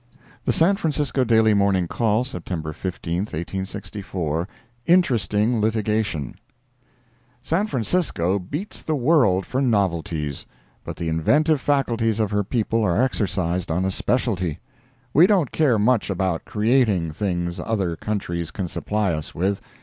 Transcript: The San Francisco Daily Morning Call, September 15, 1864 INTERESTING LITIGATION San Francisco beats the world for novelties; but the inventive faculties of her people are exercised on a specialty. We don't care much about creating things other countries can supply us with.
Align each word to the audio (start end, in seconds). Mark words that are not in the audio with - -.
The 0.45 0.51
San 0.51 0.77
Francisco 0.77 1.23
Daily 1.23 1.53
Morning 1.53 1.87
Call, 1.87 2.23
September 2.23 2.73
15, 2.73 3.17
1864 3.19 4.47
INTERESTING 4.87 5.61
LITIGATION 5.61 6.33
San 7.43 7.67
Francisco 7.67 8.39
beats 8.39 8.81
the 8.81 8.95
world 8.95 9.45
for 9.45 9.61
novelties; 9.61 10.47
but 10.83 10.95
the 10.95 11.07
inventive 11.07 11.61
faculties 11.61 12.19
of 12.19 12.31
her 12.31 12.43
people 12.43 12.81
are 12.83 12.99
exercised 12.99 13.69
on 13.69 13.85
a 13.85 13.91
specialty. 13.91 14.59
We 15.13 15.27
don't 15.27 15.51
care 15.51 15.77
much 15.77 16.09
about 16.09 16.45
creating 16.45 17.11
things 17.11 17.59
other 17.59 17.95
countries 17.95 18.49
can 18.49 18.67
supply 18.67 19.13
us 19.13 19.35
with. 19.35 19.61